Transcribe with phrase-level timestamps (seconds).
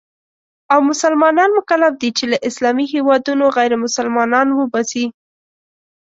[0.71, 5.05] او مسلمانان مکلف دي چې له اسلامي هېوادونو غیرمسلمانان وباسي.